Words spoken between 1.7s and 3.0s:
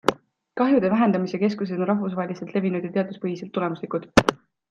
on rahvusvaheliselt levinud ja